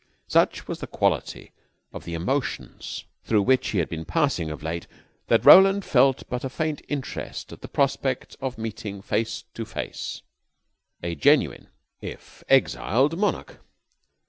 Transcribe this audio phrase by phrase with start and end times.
[0.27, 1.51] Such was the quality
[1.93, 4.87] of the emotions through which he had been passing of late,
[5.27, 10.23] that Roland felt but a faint interest at the prospect of meeting face to face
[11.03, 11.67] a genuine
[12.01, 13.63] if exiled monarch.